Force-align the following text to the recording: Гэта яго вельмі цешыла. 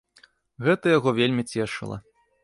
Гэта 0.67 0.93
яго 0.97 1.13
вельмі 1.19 1.43
цешыла. 1.51 1.97